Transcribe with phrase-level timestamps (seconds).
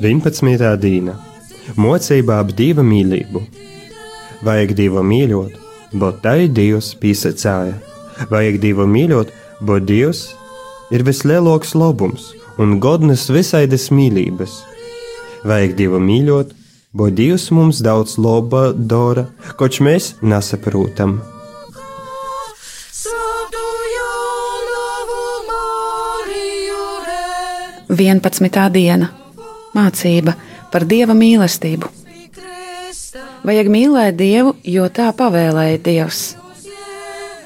[0.00, 0.78] 11.
[0.80, 1.12] dīna
[1.76, 3.42] Mocībā ap dieva mīlību.
[4.46, 5.58] Vajag dievu mīļot,
[6.00, 7.74] bet tai Dievs pīsacāja.
[8.32, 9.34] Vajag dievu mīļot,
[9.68, 10.22] bet Dievs
[10.88, 14.56] ir vislielākais labums un godnes visaidas mīlības.
[15.44, 16.56] Vajag dievu mīļot,
[16.96, 19.28] bet Dievs mums daudz laba dara,
[19.60, 21.20] koč mēs nesaprotam.
[27.90, 28.70] 11.
[28.72, 29.19] diena
[29.76, 30.36] mācība
[30.72, 31.90] par dieva mīlestību.
[33.40, 36.20] Vajag mīlēt Dievu, jo tā pavēlēja Dievs.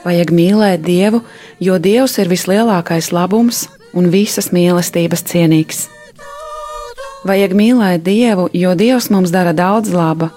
[0.05, 1.22] Vajag mīlēt Dievu,
[1.62, 3.64] jo Dievs ir vislielākais labums
[3.95, 5.86] un visas mīlestības cienīgs.
[7.25, 10.28] Vajag mīlēt Dievu, jo Dievs mums dara daudz laba,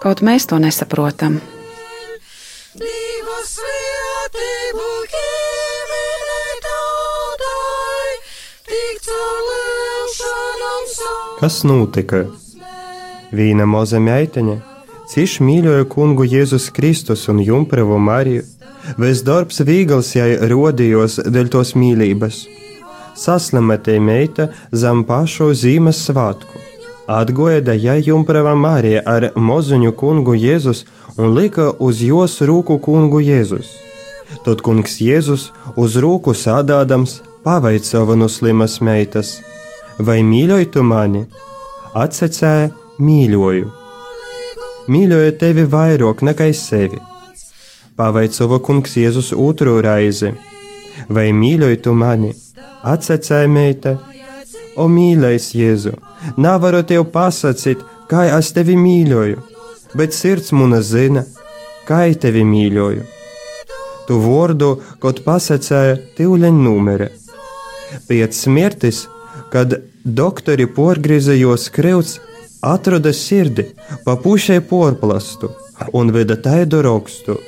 [0.00, 1.40] kaut mēs to nesaprotam.
[2.80, 3.42] Dieva
[11.40, 12.18] Kas notika?
[13.32, 14.58] Vīna moza meiteņa,
[15.08, 18.42] cīš mīļoja kungu Jēzus Kristus un Jumpravu Mariju,
[19.00, 22.42] vis darbs vīgals jai rodījos dēļ tos mīlības.
[23.16, 24.50] Saslimatē meita
[24.82, 26.60] zem pašu zīmes svātku.
[27.08, 30.84] Atgoja jai Jumprava Marija ar mozuņu kungu Jēzus
[31.16, 33.72] un lika uz jos rūku kungu Jēzus.
[34.44, 39.38] Tad kungs Jēzus uz rūku sādādams pavaicāja no slimas meitas:
[40.00, 41.26] Vai mīļoji tu mani?
[42.00, 42.70] Atsecēja,
[43.04, 43.66] mīļoju.
[44.88, 46.96] Mīļoju tevi vairāk nekā sevi.
[48.00, 50.32] Pavaicāja kungs Jēzus otru reizi:
[51.12, 52.32] Vai mīļoji tu mani?
[52.94, 53.94] Atsecēja meita:
[54.80, 55.92] O mīļais Jēzu,
[56.40, 59.44] nevaru tev pasakīt, kā es tevi mīļoju,
[60.00, 61.26] bet sirds mana zina,
[61.84, 63.04] kā tevi mīļoju.
[64.08, 67.12] Tu vārdu, kaut pasakēja, tīuļaņ numere.
[68.08, 69.19] Pēc smirtis, kad
[70.04, 72.18] doktori porgriezīja skriuts,
[72.60, 73.66] atrada sirdi,
[74.04, 75.50] papušai porplastu
[75.92, 77.38] un veda taidu rakstu: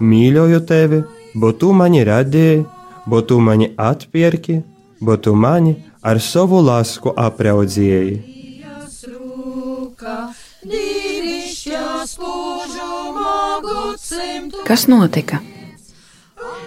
[0.00, 1.02] Mīļoju tevi,
[1.34, 2.64] bet tu mani radīji,
[3.06, 4.62] bet tu mani atpirki,
[5.00, 7.12] bet tu mani ar savu lasku
[13.92, 14.56] gadsimtu.
[14.66, 15.38] Kas notika?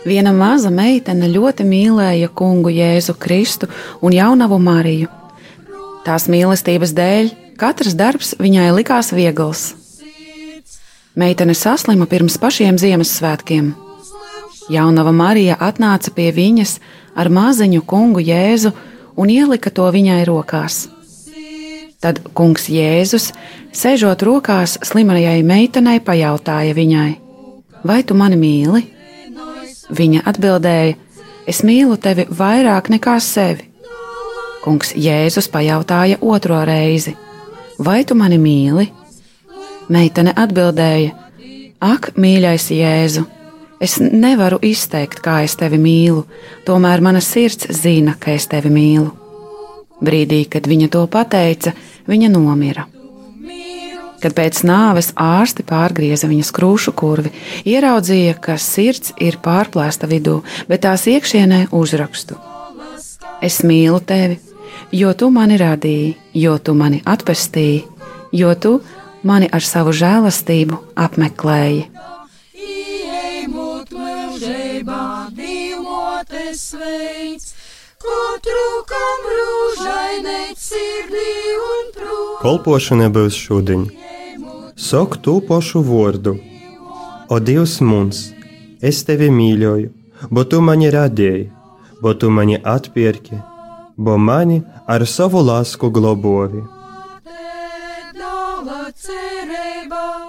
[0.06, 3.67] Viena maza meitene ļoti mīlēja kungu Jēzu Kristu
[4.01, 5.25] un jaunavu Mariju.
[6.06, 9.72] Tās mīlestības dēļ katrs darbs viņai likās viegls.
[11.16, 13.72] Meitene saslima pirms pašiem Ziemassvētkiem.
[14.70, 16.78] Jaunava Marija atnāca pie viņas
[17.18, 18.74] ar maziņu kungu Jēzu
[19.18, 20.86] un ielika to viņai rokās.
[22.06, 23.32] Tad kungs Jēzus,
[23.74, 27.12] sēžot rokās slimajai meitenei, pajautāja viņai:
[27.82, 28.84] Vai tu mani mīli?
[29.90, 30.98] Viņa atbildēja:
[31.50, 33.75] Es mīlu tevi vairāk nekā sevi.
[34.66, 37.14] Kungs Jēzus pajautāja otro reizi:
[37.78, 38.88] Vai tu mani mīli?
[39.94, 41.12] Meitene atbildēja:
[41.86, 43.28] Ak, mīļais Jēzu!
[43.86, 46.24] Es nevaru izteikt, kā es tevi mīlu,
[46.66, 49.12] tomēr mana sirds zina, ka es tevi mīlu.
[50.02, 51.75] Brīdī, kad viņa to pateica,
[52.09, 52.88] viņa nomira.
[54.24, 57.30] Kad pēc nāves ārsti pārgrieza viņas krūšu kurvi,
[57.69, 60.39] ieraudzīja, ka sirds ir pārplēsta vidū,
[60.72, 62.39] bet tās iekšienē uzrakstu:
[63.45, 64.39] Es mīlu tevi,
[64.92, 67.83] jo tu mani radīji, jo tu mani atpestīji,
[68.31, 68.80] jo tu
[69.24, 71.88] mani ar savu žēlastību apmeklēji.
[82.45, 83.88] Kolpošana būs šodien.
[84.75, 86.36] Sok tu pašu vārdu.
[87.33, 88.19] O Dievs mums,
[88.86, 89.89] es tevi mīļoju,
[90.30, 91.48] bet tu mani radīji,
[92.04, 93.39] bet tu mani atpirki,
[93.97, 96.63] bo mani ar savu lasku globovi.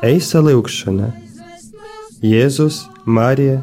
[0.02, 1.12] Eisa lūkšana.
[2.24, 3.60] Jēzus, Marija,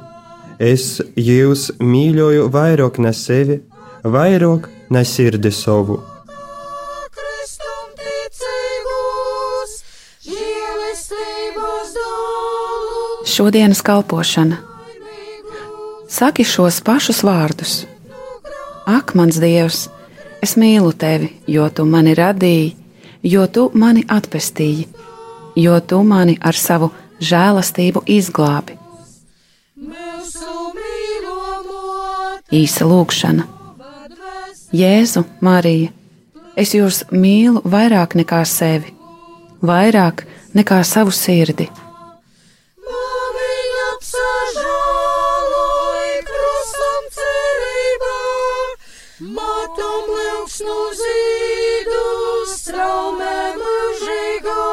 [0.60, 3.60] es jūs mīļoju vairāk ne sevi,
[4.04, 6.00] vairāk ne sirdi savu.
[13.34, 14.60] Šodienas kalpošana.
[16.10, 17.72] Saki šos pašus vārdus.
[18.86, 19.88] Ak, mans Dievs,
[20.44, 22.74] es mīlu tevi, jo tu mani radīji,
[23.24, 24.88] jo tu mani atpestīji,
[25.56, 26.92] jo tu mani ar savu
[27.24, 28.78] žēlastību izglābi.
[32.54, 33.48] Īsa lūkšana.
[34.74, 35.92] Jēzu, Marija,
[36.58, 38.94] es jūs mīlu vairāk nekā sevi,
[39.62, 40.26] vairāk
[40.58, 41.70] nekā savu sirdi.
[49.84, 52.04] Matom liuksnu zīdu
[52.48, 54.68] straumē mūžīgā.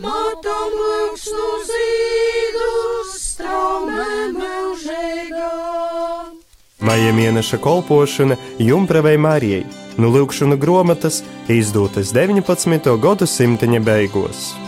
[0.06, 2.70] matom liuksnu zīdu
[3.10, 5.52] straumē mūžīgā.
[6.82, 9.66] Maija mēneša kolpošana Jumpravai Marijai
[9.98, 12.98] no Lūkšana grāmatas izdotas 19.
[13.02, 14.61] gadsimta beigās.